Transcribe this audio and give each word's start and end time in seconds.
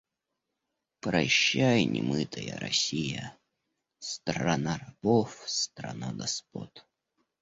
Прощай, 0.99 1.85
немытая 1.85 2.57
Россия, 2.57 3.37
Страна 3.99 4.79
рабов, 4.79 5.43
страна 5.45 6.11
господ 6.11 6.87